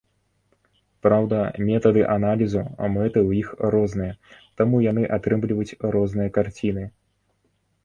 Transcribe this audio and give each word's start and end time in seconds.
Праўда, 1.07 1.37
метады 1.67 2.01
аналізу, 2.15 2.63
мэты 2.95 3.19
ў 3.27 3.39
іх 3.41 3.47
розныя, 3.77 4.13
таму 4.63 4.81
яны 4.91 5.03
атрымліваюць 5.21 5.79
розныя 5.99 6.29
карціны. 6.41 6.83